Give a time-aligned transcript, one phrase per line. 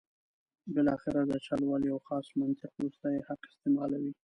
[0.73, 4.13] بالاخره د چل ول یو خاص منطق وروستی حق استعمالوي.